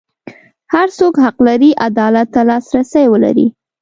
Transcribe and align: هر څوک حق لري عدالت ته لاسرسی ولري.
هر 0.73 0.87
څوک 0.97 1.13
حق 1.23 1.37
لري 1.47 1.71
عدالت 1.87 2.27
ته 2.33 2.41
لاسرسی 2.49 3.05
ولري. 3.13 3.47